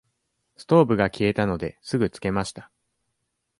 [0.57, 2.71] ストーブが消えたので、すぐつけました。